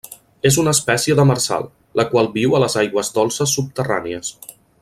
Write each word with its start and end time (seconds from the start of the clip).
És 0.49 0.55
una 0.61 0.71
espècie 0.77 1.17
demersal, 1.19 1.69
la 2.01 2.07
qual 2.15 2.31
viu 2.39 2.57
a 2.61 2.65
les 2.67 2.81
aigües 2.85 3.15
dolces 3.19 3.57
subterrànies. 3.59 4.35